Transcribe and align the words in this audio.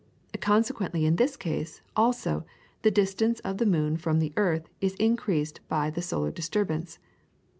Consequently 0.39 1.05
in 1.05 1.17
this 1.17 1.37
case, 1.37 1.83
also, 1.95 2.43
the 2.81 2.89
distance 2.89 3.39
of 3.41 3.59
the 3.59 3.67
moon 3.67 3.97
from 3.97 4.17
the 4.17 4.33
earth 4.35 4.67
is 4.81 4.95
increased 4.95 5.59
by 5.69 5.91
the 5.91 6.01
solar 6.01 6.31
disturbance. 6.31 6.97